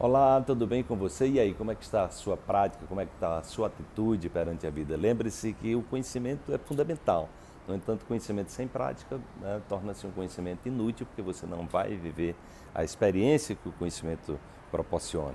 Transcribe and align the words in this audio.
Olá, 0.00 0.40
tudo 0.40 0.64
bem 0.64 0.80
com 0.80 0.94
você? 0.94 1.26
E 1.26 1.40
aí, 1.40 1.52
como 1.52 1.72
é 1.72 1.74
que 1.74 1.82
está 1.82 2.04
a 2.04 2.08
sua 2.08 2.36
prática? 2.36 2.86
Como 2.86 3.00
é 3.00 3.04
que 3.04 3.12
está 3.14 3.38
a 3.38 3.42
sua 3.42 3.66
atitude 3.66 4.28
perante 4.28 4.64
a 4.64 4.70
vida? 4.70 4.96
Lembre-se 4.96 5.52
que 5.52 5.74
o 5.74 5.82
conhecimento 5.82 6.54
é 6.54 6.56
fundamental. 6.56 7.28
No 7.66 7.74
entanto, 7.74 8.06
conhecimento 8.06 8.52
sem 8.52 8.68
prática 8.68 9.18
né, 9.40 9.60
torna-se 9.68 10.06
um 10.06 10.12
conhecimento 10.12 10.68
inútil, 10.68 11.04
porque 11.04 11.20
você 11.20 11.46
não 11.46 11.66
vai 11.66 11.96
viver 11.96 12.36
a 12.72 12.84
experiência 12.84 13.56
que 13.56 13.68
o 13.68 13.72
conhecimento 13.72 14.38
proporciona. 14.70 15.34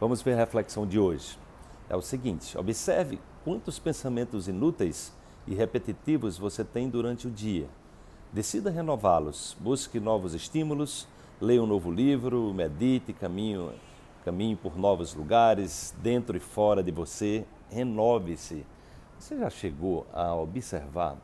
Vamos 0.00 0.20
ver 0.22 0.32
a 0.32 0.38
reflexão 0.38 0.84
de 0.84 0.98
hoje. 0.98 1.38
É 1.88 1.94
o 1.94 2.02
seguinte: 2.02 2.58
observe 2.58 3.20
quantos 3.44 3.78
pensamentos 3.78 4.48
inúteis 4.48 5.14
e 5.46 5.54
repetitivos 5.54 6.36
você 6.36 6.64
tem 6.64 6.90
durante 6.90 7.28
o 7.28 7.30
dia. 7.30 7.68
Decida 8.32 8.70
renová-los, 8.70 9.56
busque 9.60 10.00
novos 10.00 10.34
estímulos, 10.34 11.06
leia 11.40 11.62
um 11.62 11.66
novo 11.66 11.92
livro, 11.92 12.52
medite, 12.52 13.12
caminho 13.12 13.72
caminhe 14.24 14.56
por 14.56 14.76
novos 14.76 15.14
lugares, 15.14 15.94
dentro 16.02 16.36
e 16.36 16.40
fora 16.40 16.82
de 16.82 16.90
você, 16.90 17.44
renove-se. 17.70 18.64
Você 19.18 19.38
já 19.38 19.50
chegou 19.50 20.06
a 20.12 20.34
observar 20.34 21.16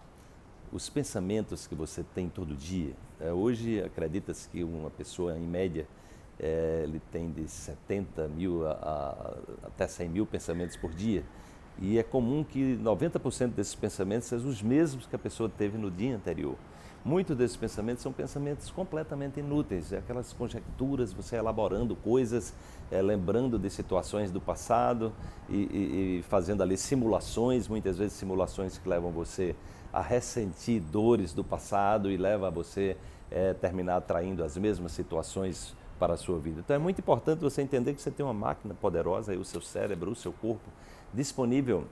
os 0.73 0.89
pensamentos 0.89 1.67
que 1.67 1.75
você 1.75 2.05
tem 2.15 2.29
todo 2.29 2.55
dia? 2.55 2.95
É, 3.21 3.33
hoje 3.33 3.83
acredita-se 3.83 4.49
que 4.49 4.63
uma 4.63 4.91
pessoa, 4.91 5.37
em 5.37 5.47
média, 5.47 5.87
é, 6.39 6.83
ele 6.85 7.01
tem 7.11 7.31
de 7.31 7.49
70 7.49 8.29
mil 8.29 8.67
a, 8.67 8.73
a, 8.73 9.67
até 9.69 9.87
100 9.87 10.09
mil 10.09 10.27
pensamentos 10.27 10.77
por 10.77 10.93
dia. 10.93 11.25
E 11.79 11.99
é 11.99 12.03
comum 12.03 12.43
que 12.43 12.77
90% 12.77 13.49
desses 13.49 13.75
pensamentos 13.75 14.29
sejam 14.29 14.49
os 14.49 14.63
mesmos 14.63 15.07
que 15.07 15.15
a 15.15 15.19
pessoa 15.19 15.49
teve 15.49 15.77
no 15.77 15.91
dia 15.91 16.17
anterior. 16.17 16.57
Muitos 17.07 17.37
desses 17.37 17.57
pensamentos 17.57 18.03
são 18.03 18.13
pensamentos 18.13 18.69
completamente 18.69 19.39
inúteis, 19.39 19.93
é 19.93 19.99
aquelas 19.99 20.33
conjecturas, 20.33 21.13
você 21.13 21.37
elaborando 21.37 21.95
coisas, 21.95 22.53
é, 22.91 23.01
lembrando 23.01 23.61
de 23.61 23.71
situações 23.71 24.33
do 24.33 24.41
passado 24.41 25.13
e, 25.49 25.55
e, 25.55 26.19
e, 26.19 26.23
fazendo 26.23 26.65
ali 26.65 26.77
simulações, 26.77 27.69
muitas 27.69 27.97
vezes 27.97 28.15
simulações 28.15 28.77
que 28.77 28.89
levam 28.89 29.13
você 29.13 29.55
a 29.93 30.01
ressentir 30.01 30.83
dores 30.83 31.33
do 31.33 31.45
passado 31.45 32.11
e 32.11 32.17
leva 32.17 32.51
você 32.51 32.97
é, 33.31 33.55
terminar 33.55 33.99
atraindo 33.99 34.43
as 34.43 34.57
mesmas 34.57 34.91
situações 34.91 35.77
para 36.01 36.15
a 36.15 36.17
sua 36.17 36.41
vida. 36.41 36.59
Então 36.59 36.75
é 36.75 36.79
muito 36.81 36.99
importante 36.99 37.39
você 37.39 37.63
entender 37.63 37.95
que 37.95 38.03
você 38.03 38.11
tem 38.11 38.27
uma 38.27 38.35
máquina 38.35 38.75
poderosa, 38.75 39.31
aí, 39.31 39.39
o 39.39 39.45
seu 39.45 39.61
cérebro, 39.61 40.11
o 40.11 40.17
seu 40.17 40.33
corpo, 40.33 40.69
disponível 41.15 41.85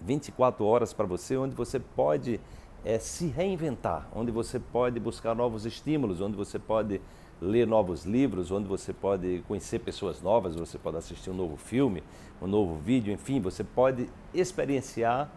24 0.00 0.64
horas 0.64 0.92
para 0.92 1.04
você, 1.04 1.36
onde 1.36 1.56
você 1.56 1.80
pode 1.80 2.40
é, 2.86 3.00
se 3.00 3.26
reinventar, 3.26 4.08
onde 4.14 4.30
você 4.30 4.60
pode 4.60 5.00
buscar 5.00 5.34
novos 5.34 5.66
estímulos, 5.66 6.20
onde 6.20 6.36
você 6.36 6.56
pode 6.56 7.00
ler 7.42 7.66
novos 7.66 8.04
livros, 8.04 8.52
onde 8.52 8.68
você 8.68 8.92
pode 8.92 9.42
conhecer 9.48 9.80
pessoas 9.80 10.22
novas, 10.22 10.54
você 10.54 10.78
pode 10.78 10.96
assistir 10.96 11.28
um 11.28 11.34
novo 11.34 11.56
filme, 11.56 12.00
um 12.40 12.46
novo 12.46 12.76
vídeo, 12.76 13.12
enfim, 13.12 13.40
você 13.40 13.64
pode 13.64 14.08
experienciar 14.32 15.28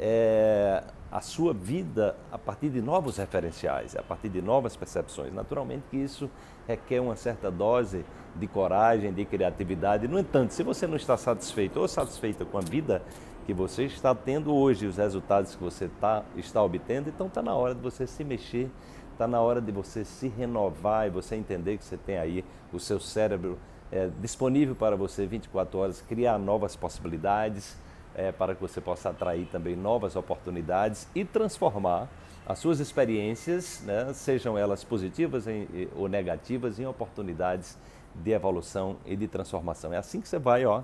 é, 0.00 0.82
a 1.14 1.20
sua 1.20 1.54
vida 1.54 2.16
a 2.32 2.36
partir 2.36 2.70
de 2.70 2.82
novos 2.82 3.18
referenciais, 3.18 3.94
a 3.94 4.02
partir 4.02 4.28
de 4.28 4.42
novas 4.42 4.74
percepções. 4.74 5.32
Naturalmente 5.32 5.84
que 5.88 5.96
isso 5.96 6.28
requer 6.66 6.98
uma 6.98 7.14
certa 7.14 7.52
dose 7.52 8.04
de 8.34 8.48
coragem, 8.48 9.12
de 9.12 9.24
criatividade. 9.24 10.08
No 10.08 10.18
entanto, 10.18 10.52
se 10.52 10.64
você 10.64 10.88
não 10.88 10.96
está 10.96 11.16
satisfeito 11.16 11.78
ou 11.78 11.86
satisfeita 11.86 12.44
com 12.44 12.58
a 12.58 12.60
vida 12.60 13.00
que 13.46 13.54
você 13.54 13.84
está 13.84 14.12
tendo 14.12 14.52
hoje, 14.52 14.86
os 14.86 14.96
resultados 14.96 15.54
que 15.54 15.62
você 15.62 15.88
tá, 16.00 16.24
está 16.36 16.60
obtendo, 16.60 17.10
então 17.10 17.28
está 17.28 17.40
na 17.40 17.54
hora 17.54 17.76
de 17.76 17.80
você 17.80 18.08
se 18.08 18.24
mexer, 18.24 18.68
está 19.12 19.28
na 19.28 19.40
hora 19.40 19.60
de 19.60 19.70
você 19.70 20.04
se 20.04 20.26
renovar 20.26 21.06
e 21.06 21.10
você 21.10 21.36
entender 21.36 21.78
que 21.78 21.84
você 21.84 21.96
tem 21.96 22.18
aí 22.18 22.44
o 22.72 22.80
seu 22.80 22.98
cérebro 22.98 23.56
é, 23.92 24.10
disponível 24.20 24.74
para 24.74 24.96
você 24.96 25.26
24 25.26 25.78
horas, 25.78 26.00
criar 26.00 26.40
novas 26.40 26.74
possibilidades, 26.74 27.76
é, 28.14 28.32
para 28.32 28.54
que 28.54 28.60
você 28.60 28.80
possa 28.80 29.10
atrair 29.10 29.46
também 29.46 29.76
novas 29.76 30.16
oportunidades 30.16 31.08
e 31.14 31.24
transformar 31.24 32.08
as 32.46 32.58
suas 32.58 32.78
experiências, 32.78 33.82
né, 33.84 34.12
sejam 34.12 34.58
elas 34.58 34.84
positivas 34.84 35.46
em, 35.46 35.66
ou 35.96 36.08
negativas, 36.08 36.78
em 36.78 36.86
oportunidades 36.86 37.78
de 38.14 38.30
evolução 38.32 38.96
e 39.06 39.16
de 39.16 39.26
transformação. 39.26 39.92
É 39.92 39.96
assim 39.96 40.20
que 40.20 40.28
você 40.28 40.38
vai, 40.38 40.64
ó, 40.66 40.82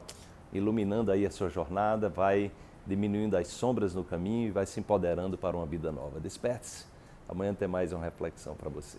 iluminando 0.53 1.13
aí 1.13 1.27
a 1.27 1.31
sua 1.31 1.49
jornada, 1.49 2.09
vai 2.09 2.51
diminuindo 2.87 3.37
as 3.37 3.49
sombras 3.49 3.95
no 3.95 4.03
caminho 4.03 4.49
e 4.49 4.51
vai 4.51 4.67
se 4.67 4.81
empoderando 4.81 5.37
para 5.37 5.57
uma 5.57 5.67
vida 5.67 5.93
nova. 5.93 6.19
Desperte-se. 6.19 6.87
Amanhã 7.29 7.55
tem 7.55 7.69
mais 7.69 7.93
uma 7.93 8.03
reflexão 8.03 8.55
para 8.55 8.69
você. 8.69 8.99